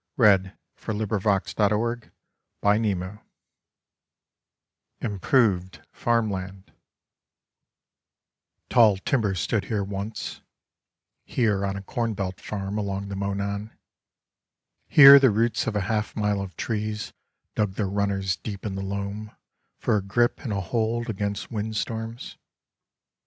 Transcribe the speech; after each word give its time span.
Slabs 0.15 0.47
of 0.87 0.97
the 0.97 1.19
Sunburnt 1.21 2.11
West 2.11 2.11
63 2.63 3.19
IMPROVED 4.99 5.81
FARM 5.91 6.31
LAND 6.31 6.73
Tall 8.67 8.97
timber 8.97 9.35
stood 9.35 9.65
here 9.65 9.83
once, 9.83 10.41
here 11.23 11.63
on 11.63 11.75
a 11.75 11.83
corn 11.83 12.15
belt 12.15 12.39
farm 12.41 12.79
along 12.79 13.09
the 13.09 13.15
Monon. 13.15 13.77
Here 14.87 15.19
the 15.19 15.29
roots 15.29 15.67
of 15.67 15.75
a 15.75 15.81
half 15.81 16.15
mile 16.15 16.41
of 16.41 16.57
trees 16.57 17.13
dug 17.53 17.73
their 17.75 17.87
runners 17.87 18.37
deep 18.37 18.65
in 18.65 18.73
the 18.73 18.81
loam 18.81 19.29
for 19.77 19.97
a 19.97 20.01
grip 20.01 20.39
and 20.39 20.51
a 20.51 20.61
hold 20.61 21.11
against 21.11 21.51
wind 21.51 21.77
storms. 21.77 22.37